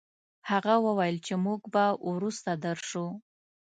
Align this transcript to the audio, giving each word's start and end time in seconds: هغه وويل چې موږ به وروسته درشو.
هغه 0.49 0.73
وويل 0.85 1.17
چې 1.25 1.33
موږ 1.45 1.61
به 1.73 1.85
وروسته 2.11 2.51
درشو. 2.65 3.05